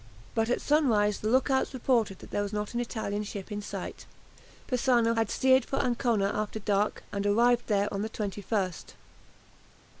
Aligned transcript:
But 0.33 0.49
at 0.49 0.61
sunrise 0.61 1.19
the 1.19 1.27
look 1.29 1.51
outs 1.51 1.75
reported 1.75 2.17
that 2.17 2.31
there 2.31 2.41
was 2.41 2.51
not 2.51 2.73
an 2.73 2.79
Italian 2.79 3.23
ship 3.23 3.51
in 3.51 3.61
sight. 3.61 4.07
Persano 4.67 5.13
had 5.15 5.29
steered 5.29 5.63
for 5.63 5.77
Ancona 5.77 6.31
after 6.33 6.57
dark, 6.57 7.03
and 7.11 7.23
arrived 7.27 7.67
there 7.67 7.87
on 7.93 8.01
the 8.01 8.09
21st. 8.09 8.95